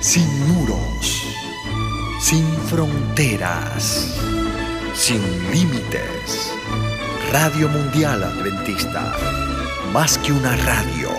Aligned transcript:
sin 0.00 0.26
muros, 0.48 1.22
sin 2.20 2.46
fronteras, 2.68 4.18
sin 4.94 5.20
límites. 5.52 6.54
Radio 7.30 7.68
Mundial 7.68 8.24
Adventista, 8.24 9.14
más 9.92 10.16
que 10.18 10.32
una 10.32 10.56
radio, 10.56 11.10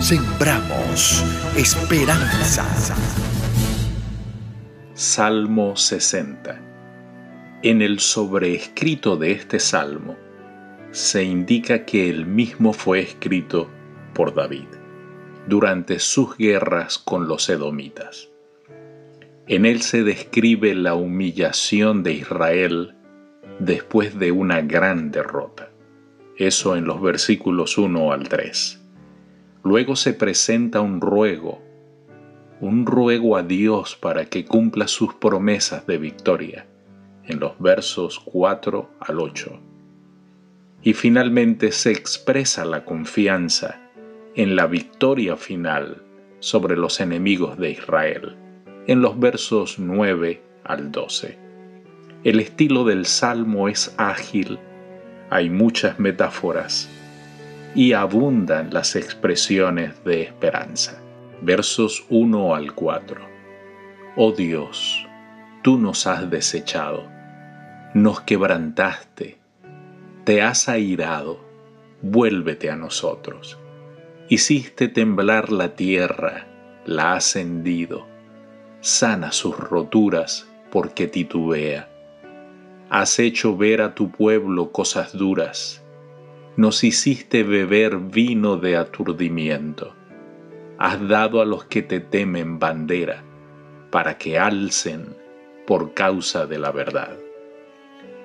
sembramos 0.00 1.24
esperanza. 1.56 2.66
Salmo 4.94 5.76
60. 5.76 6.60
En 7.62 7.82
el 7.82 8.00
sobreescrito 8.00 9.16
de 9.16 9.30
este 9.30 9.60
salmo 9.60 10.16
se 10.90 11.22
indica 11.22 11.84
que 11.84 12.10
el 12.10 12.26
mismo 12.26 12.72
fue 12.72 12.98
escrito 12.98 13.70
por 14.12 14.34
David 14.34 14.77
durante 15.46 15.98
sus 15.98 16.36
guerras 16.36 16.98
con 16.98 17.28
los 17.28 17.48
edomitas. 17.48 18.28
En 19.46 19.64
él 19.64 19.80
se 19.80 20.02
describe 20.02 20.74
la 20.74 20.94
humillación 20.94 22.02
de 22.02 22.12
Israel 22.12 22.94
después 23.58 24.18
de 24.18 24.30
una 24.30 24.60
gran 24.60 25.10
derrota. 25.10 25.70
Eso 26.36 26.76
en 26.76 26.84
los 26.84 27.00
versículos 27.00 27.78
1 27.78 28.12
al 28.12 28.28
3. 28.28 28.80
Luego 29.64 29.96
se 29.96 30.12
presenta 30.12 30.80
un 30.80 31.00
ruego, 31.00 31.62
un 32.60 32.86
ruego 32.86 33.36
a 33.36 33.42
Dios 33.42 33.96
para 33.96 34.26
que 34.26 34.44
cumpla 34.44 34.86
sus 34.86 35.14
promesas 35.14 35.86
de 35.86 35.98
victoria, 35.98 36.66
en 37.24 37.40
los 37.40 37.58
versos 37.58 38.20
4 38.20 38.90
al 39.00 39.18
8. 39.18 39.60
Y 40.82 40.92
finalmente 40.92 41.72
se 41.72 41.90
expresa 41.90 42.64
la 42.64 42.84
confianza 42.84 43.87
en 44.34 44.56
la 44.56 44.66
victoria 44.66 45.36
final 45.36 46.02
sobre 46.40 46.76
los 46.76 47.00
enemigos 47.00 47.58
de 47.58 47.70
Israel, 47.70 48.36
en 48.86 49.02
los 49.02 49.18
versos 49.18 49.78
9 49.78 50.42
al 50.64 50.92
12. 50.92 51.38
El 52.24 52.40
estilo 52.40 52.84
del 52.84 53.06
salmo 53.06 53.68
es 53.68 53.94
ágil, 53.96 54.58
hay 55.30 55.50
muchas 55.50 55.98
metáforas 55.98 56.88
y 57.74 57.92
abundan 57.92 58.72
las 58.72 58.96
expresiones 58.96 60.02
de 60.04 60.22
esperanza. 60.22 61.00
Versos 61.42 62.04
1 62.08 62.54
al 62.54 62.74
4. 62.74 63.20
Oh 64.16 64.32
Dios, 64.32 65.06
tú 65.62 65.78
nos 65.78 66.06
has 66.06 66.28
desechado, 66.30 67.04
nos 67.94 68.20
quebrantaste, 68.22 69.38
te 70.24 70.42
has 70.42 70.68
airado, 70.68 71.40
vuélvete 72.02 72.70
a 72.70 72.76
nosotros. 72.76 73.58
Hiciste 74.30 74.88
temblar 74.88 75.50
la 75.50 75.74
tierra, 75.74 76.46
la 76.84 77.14
has 77.14 77.34
hendido, 77.34 78.06
sana 78.80 79.32
sus 79.32 79.56
roturas 79.58 80.46
porque 80.70 81.06
titubea. 81.06 81.88
Has 82.90 83.20
hecho 83.20 83.56
ver 83.56 83.80
a 83.80 83.94
tu 83.94 84.10
pueblo 84.10 84.70
cosas 84.70 85.16
duras, 85.16 85.82
nos 86.56 86.84
hiciste 86.84 87.42
beber 87.42 87.96
vino 87.96 88.58
de 88.58 88.76
aturdimiento. 88.76 89.94
Has 90.76 91.08
dado 91.08 91.40
a 91.40 91.46
los 91.46 91.64
que 91.64 91.80
te 91.80 92.00
temen 92.00 92.58
bandera, 92.58 93.24
para 93.90 94.18
que 94.18 94.38
alcen 94.38 95.16
por 95.66 95.94
causa 95.94 96.46
de 96.46 96.58
la 96.58 96.70
verdad. 96.70 97.16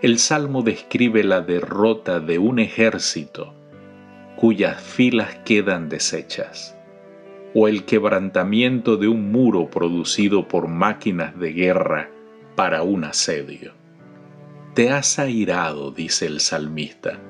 El 0.00 0.18
Salmo 0.18 0.62
describe 0.62 1.22
la 1.22 1.42
derrota 1.42 2.18
de 2.18 2.40
un 2.40 2.58
ejército 2.58 3.54
cuyas 4.42 4.82
filas 4.82 5.36
quedan 5.44 5.88
deshechas, 5.88 6.76
o 7.54 7.68
el 7.68 7.84
quebrantamiento 7.84 8.96
de 8.96 9.06
un 9.06 9.30
muro 9.30 9.70
producido 9.70 10.48
por 10.48 10.66
máquinas 10.66 11.38
de 11.38 11.52
guerra 11.52 12.10
para 12.56 12.82
un 12.82 13.04
asedio. 13.04 13.72
Te 14.74 14.90
has 14.90 15.20
airado, 15.20 15.92
dice 15.92 16.26
el 16.26 16.40
salmista, 16.40 17.20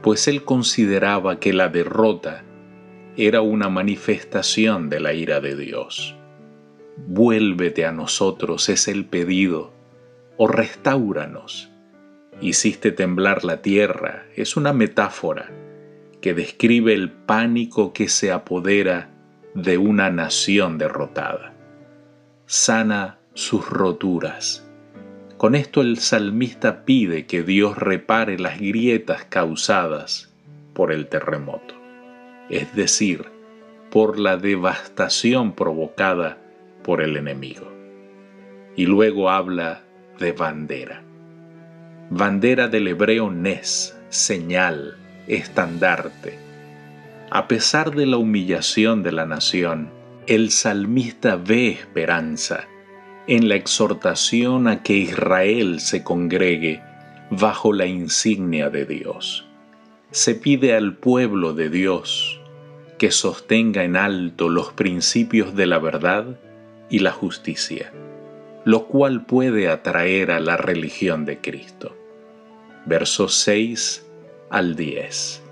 pues 0.00 0.28
él 0.28 0.44
consideraba 0.44 1.40
que 1.40 1.52
la 1.52 1.68
derrota 1.68 2.44
era 3.16 3.40
una 3.40 3.68
manifestación 3.68 4.88
de 4.88 5.00
la 5.00 5.12
ira 5.12 5.40
de 5.40 5.56
Dios. 5.56 6.14
Vuélvete 7.08 7.84
a 7.84 7.90
nosotros 7.90 8.68
es 8.68 8.86
el 8.86 9.06
pedido, 9.06 9.72
o 10.36 10.46
restauranos. 10.46 11.72
Hiciste 12.40 12.92
temblar 12.92 13.42
la 13.42 13.60
tierra 13.60 14.26
es 14.36 14.56
una 14.56 14.72
metáfora 14.72 15.50
que 16.24 16.32
describe 16.32 16.94
el 16.94 17.10
pánico 17.10 17.92
que 17.92 18.08
se 18.08 18.32
apodera 18.32 19.10
de 19.52 19.76
una 19.76 20.08
nación 20.08 20.78
derrotada. 20.78 21.52
Sana 22.46 23.18
sus 23.34 23.68
roturas. 23.68 24.66
Con 25.36 25.54
esto 25.54 25.82
el 25.82 25.98
salmista 25.98 26.86
pide 26.86 27.26
que 27.26 27.42
Dios 27.42 27.76
repare 27.76 28.38
las 28.38 28.58
grietas 28.58 29.26
causadas 29.26 30.32
por 30.72 30.92
el 30.92 31.08
terremoto, 31.08 31.74
es 32.48 32.74
decir, 32.74 33.26
por 33.90 34.18
la 34.18 34.38
devastación 34.38 35.52
provocada 35.52 36.38
por 36.82 37.02
el 37.02 37.18
enemigo. 37.18 37.70
Y 38.76 38.86
luego 38.86 39.28
habla 39.28 39.82
de 40.18 40.32
bandera. 40.32 41.02
Bandera 42.08 42.68
del 42.68 42.88
hebreo 42.88 43.30
Nes, 43.30 43.94
señal, 44.08 45.03
estandarte. 45.26 46.38
A 47.30 47.48
pesar 47.48 47.94
de 47.94 48.06
la 48.06 48.16
humillación 48.16 49.02
de 49.02 49.12
la 49.12 49.26
nación, 49.26 49.90
el 50.26 50.50
salmista 50.50 51.36
ve 51.36 51.68
esperanza 51.68 52.64
en 53.26 53.48
la 53.48 53.56
exhortación 53.56 54.68
a 54.68 54.82
que 54.82 54.94
Israel 54.94 55.80
se 55.80 56.02
congregue 56.02 56.82
bajo 57.30 57.72
la 57.72 57.86
insignia 57.86 58.70
de 58.70 58.84
Dios. 58.84 59.46
Se 60.10 60.34
pide 60.34 60.74
al 60.74 60.94
pueblo 60.94 61.54
de 61.54 61.70
Dios 61.70 62.40
que 62.98 63.10
sostenga 63.10 63.84
en 63.84 63.96
alto 63.96 64.48
los 64.48 64.72
principios 64.72 65.56
de 65.56 65.66
la 65.66 65.78
verdad 65.78 66.38
y 66.88 67.00
la 67.00 67.10
justicia, 67.10 67.92
lo 68.64 68.86
cual 68.86 69.26
puede 69.26 69.68
atraer 69.68 70.30
a 70.30 70.40
la 70.40 70.56
religión 70.56 71.24
de 71.24 71.40
Cristo. 71.40 71.96
Versos 72.86 73.34
6 73.36 74.06
al 74.54 74.76
10. 74.76 75.42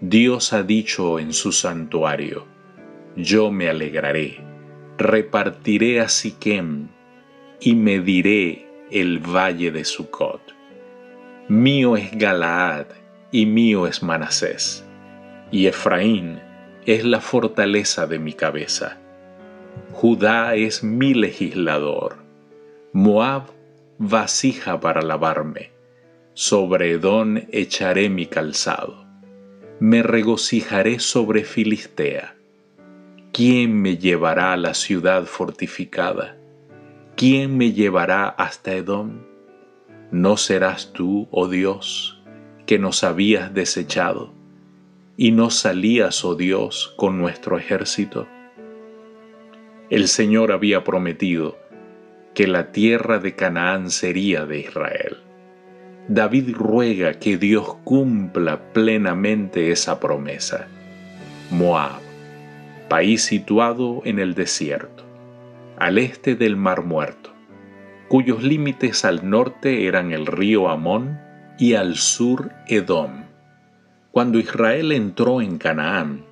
Dios 0.00 0.54
ha 0.54 0.62
dicho 0.62 1.18
en 1.18 1.34
su 1.34 1.52
santuario, 1.52 2.46
yo 3.14 3.50
me 3.50 3.68
alegraré, 3.68 4.38
repartiré 4.96 6.00
a 6.00 6.08
Siquem 6.08 6.88
y 7.60 7.74
mediré 7.74 8.66
el 8.90 9.18
valle 9.18 9.70
de 9.70 9.84
Sucot. 9.84 10.40
Mío 11.48 11.94
es 11.98 12.10
Galaad 12.12 12.86
y 13.32 13.44
mío 13.44 13.86
es 13.86 14.02
Manasés, 14.02 14.82
y 15.50 15.66
Efraín 15.66 16.40
es 16.86 17.04
la 17.04 17.20
fortaleza 17.20 18.06
de 18.06 18.18
mi 18.18 18.32
cabeza. 18.32 18.98
Judá 19.92 20.54
es 20.54 20.82
mi 20.82 21.12
legislador, 21.12 22.16
Moab 22.94 23.50
vasija 23.98 24.80
para 24.80 25.02
lavarme 25.02 25.71
sobre 26.34 26.92
Edón 26.92 27.46
echaré 27.52 28.08
mi 28.08 28.26
calzado. 28.26 29.04
Me 29.80 30.02
regocijaré 30.02 30.98
sobre 30.98 31.44
Filistea. 31.44 32.36
¿Quién 33.32 33.80
me 33.80 33.98
llevará 33.98 34.54
a 34.54 34.56
la 34.56 34.72
ciudad 34.72 35.26
fortificada? 35.26 36.38
¿Quién 37.16 37.58
me 37.58 37.72
llevará 37.72 38.28
hasta 38.28 38.72
Edom? 38.72 39.20
¿No 40.10 40.36
serás 40.36 40.92
tú, 40.92 41.28
oh 41.30 41.48
Dios, 41.48 42.22
que 42.66 42.78
nos 42.78 43.04
habías 43.04 43.52
desechado 43.52 44.32
y 45.16 45.32
no 45.32 45.50
salías, 45.50 46.24
oh 46.24 46.34
Dios, 46.34 46.94
con 46.96 47.18
nuestro 47.18 47.58
ejército? 47.58 48.26
El 49.90 50.08
Señor 50.08 50.52
había 50.52 50.84
prometido 50.84 51.58
que 52.34 52.46
la 52.46 52.72
tierra 52.72 53.18
de 53.18 53.34
Canaán 53.34 53.90
sería 53.90 54.46
de 54.46 54.60
Israel. 54.60 55.18
David 56.08 56.56
ruega 56.56 57.14
que 57.14 57.36
Dios 57.36 57.76
cumpla 57.84 58.72
plenamente 58.72 59.70
esa 59.70 60.00
promesa. 60.00 60.66
Moab, 61.50 62.00
país 62.88 63.22
situado 63.22 64.02
en 64.04 64.18
el 64.18 64.34
desierto, 64.34 65.04
al 65.78 65.98
este 65.98 66.34
del 66.34 66.56
Mar 66.56 66.84
Muerto, 66.84 67.30
cuyos 68.08 68.42
límites 68.42 69.04
al 69.04 69.30
norte 69.30 69.86
eran 69.86 70.10
el 70.10 70.26
río 70.26 70.68
Amón 70.68 71.20
y 71.56 71.74
al 71.74 71.94
sur 71.94 72.50
Edom. 72.66 73.24
Cuando 74.10 74.40
Israel 74.40 74.90
entró 74.90 75.40
en 75.40 75.56
Canaán, 75.56 76.24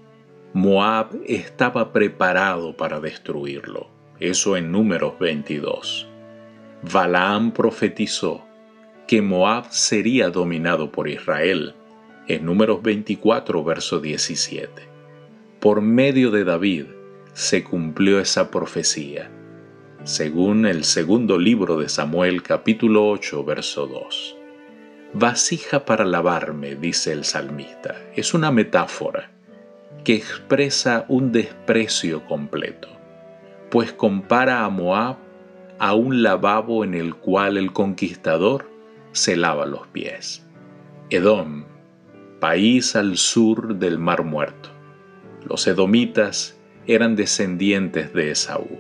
Moab 0.52 1.10
estaba 1.28 1.92
preparado 1.92 2.76
para 2.76 2.98
destruirlo. 2.98 3.88
Eso 4.18 4.56
en 4.56 4.72
números 4.72 5.14
22. 5.20 6.08
Balaam 6.92 7.52
profetizó 7.52 8.49
que 9.10 9.22
Moab 9.22 9.72
sería 9.72 10.30
dominado 10.30 10.92
por 10.92 11.08
Israel, 11.08 11.74
en 12.28 12.44
números 12.44 12.80
24, 12.80 13.64
verso 13.64 13.98
17. 13.98 14.70
Por 15.58 15.80
medio 15.80 16.30
de 16.30 16.44
David 16.44 16.84
se 17.32 17.64
cumplió 17.64 18.20
esa 18.20 18.52
profecía. 18.52 19.28
según 20.04 20.64
el 20.64 20.84
segundo 20.84 21.40
libro 21.40 21.76
de 21.76 21.88
Samuel 21.88 22.44
capítulo 22.44 23.08
8 23.08 23.42
verso 23.44 23.88
2. 23.88 24.36
Vasija 25.14 25.84
para 25.84 26.04
lavarme, 26.04 26.76
dice 26.76 27.10
el 27.12 27.24
salmista, 27.24 27.96
es 28.14 28.32
una 28.32 28.52
metáfora 28.52 29.32
que 30.04 30.14
expresa 30.14 31.04
un 31.08 31.32
desprecio 31.32 32.24
completo, 32.26 32.88
pues 33.72 33.92
compara 33.92 34.64
a 34.64 34.68
Moab 34.68 35.16
a 35.80 35.94
un 35.94 36.22
lavabo 36.22 36.84
en 36.84 36.94
el 36.94 37.16
cual 37.16 37.56
el 37.56 37.72
conquistador 37.72 38.69
se 39.12 39.36
lava 39.36 39.66
los 39.66 39.86
pies. 39.88 40.46
Edom, 41.10 41.64
país 42.40 42.96
al 42.96 43.16
sur 43.16 43.76
del 43.76 43.98
Mar 43.98 44.24
Muerto. 44.24 44.70
Los 45.44 45.66
edomitas 45.66 46.56
eran 46.86 47.16
descendientes 47.16 48.12
de 48.12 48.30
Esaú. 48.30 48.78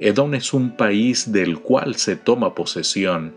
Edom 0.00 0.34
es 0.34 0.52
un 0.52 0.76
país 0.76 1.32
del 1.32 1.60
cual 1.60 1.96
se 1.96 2.16
toma 2.16 2.54
posesión 2.54 3.34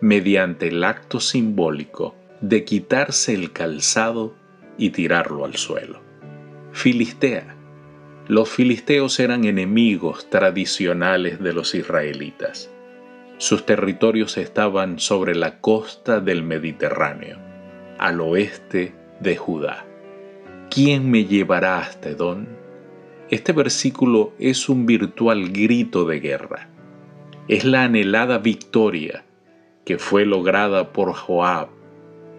mediante 0.00 0.68
el 0.68 0.84
acto 0.84 1.18
simbólico 1.18 2.14
de 2.40 2.64
quitarse 2.64 3.34
el 3.34 3.52
calzado 3.52 4.34
y 4.76 4.90
tirarlo 4.90 5.44
al 5.44 5.56
suelo. 5.56 6.00
Filistea. 6.72 7.56
Los 8.28 8.48
filisteos 8.48 9.18
eran 9.20 9.44
enemigos 9.44 10.28
tradicionales 10.30 11.40
de 11.40 11.52
los 11.52 11.74
israelitas. 11.74 12.70
Sus 13.38 13.66
territorios 13.66 14.38
estaban 14.38 14.98
sobre 14.98 15.34
la 15.34 15.60
costa 15.60 16.20
del 16.20 16.42
Mediterráneo, 16.42 17.38
al 17.98 18.20
oeste 18.20 18.94
de 19.20 19.36
Judá. 19.36 19.84
¿Quién 20.70 21.10
me 21.10 21.24
llevará 21.24 21.78
hasta 21.78 22.10
Edom? 22.10 22.46
Este 23.30 23.52
versículo 23.52 24.32
es 24.38 24.68
un 24.68 24.86
virtual 24.86 25.50
grito 25.50 26.04
de 26.04 26.20
guerra. 26.20 26.68
Es 27.48 27.64
la 27.64 27.84
anhelada 27.84 28.38
victoria 28.38 29.24
que 29.84 29.98
fue 29.98 30.24
lograda 30.24 30.92
por 30.92 31.12
Joab 31.12 31.68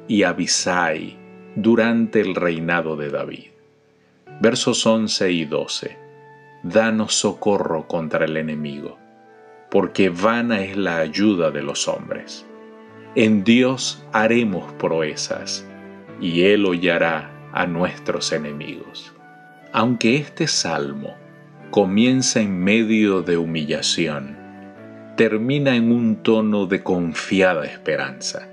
y 0.07 0.23
Abisai 0.23 1.17
durante 1.55 2.21
el 2.21 2.35
reinado 2.35 2.95
de 2.95 3.09
David. 3.09 3.47
Versos 4.41 4.85
11 4.85 5.31
y 5.31 5.45
12. 5.45 5.97
Danos 6.63 7.15
socorro 7.15 7.87
contra 7.87 8.25
el 8.25 8.37
enemigo, 8.37 8.97
porque 9.69 10.09
vana 10.09 10.61
es 10.61 10.77
la 10.77 10.97
ayuda 10.97 11.51
de 11.51 11.61
los 11.61 11.87
hombres. 11.87 12.45
En 13.15 13.43
Dios 13.43 14.03
haremos 14.11 14.71
proezas, 14.73 15.65
y 16.19 16.43
Él 16.43 16.65
hollará 16.65 17.31
a 17.53 17.65
nuestros 17.65 18.31
enemigos. 18.31 19.13
Aunque 19.71 20.15
este 20.15 20.47
salmo 20.47 21.15
comienza 21.71 22.41
en 22.41 22.63
medio 22.63 23.21
de 23.21 23.37
humillación, 23.37 24.37
termina 25.17 25.75
en 25.75 25.91
un 25.91 26.17
tono 26.23 26.65
de 26.65 26.83
confiada 26.83 27.65
esperanza. 27.65 28.49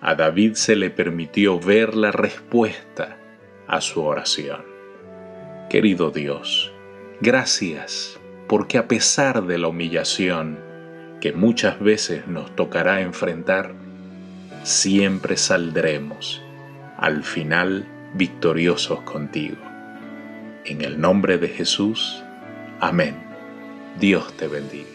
A 0.00 0.14
David 0.14 0.54
se 0.54 0.76
le 0.76 0.90
permitió 0.90 1.58
ver 1.58 1.94
la 1.94 2.12
respuesta 2.12 3.16
a 3.66 3.80
su 3.80 4.02
oración. 4.02 4.62
Querido 5.70 6.10
Dios, 6.10 6.72
gracias 7.20 8.20
porque 8.48 8.78
a 8.78 8.88
pesar 8.88 9.46
de 9.46 9.58
la 9.58 9.68
humillación 9.68 10.58
que 11.20 11.32
muchas 11.32 11.80
veces 11.80 12.26
nos 12.26 12.54
tocará 12.54 13.00
enfrentar, 13.00 13.72
siempre 14.62 15.36
saldremos 15.36 16.42
al 16.98 17.24
final 17.24 17.86
victoriosos 18.14 19.00
contigo. 19.02 19.56
En 20.64 20.82
el 20.82 21.00
nombre 21.00 21.38
de 21.38 21.48
Jesús, 21.48 22.22
amén. 22.80 23.16
Dios 23.98 24.32
te 24.36 24.48
bendiga. 24.48 24.93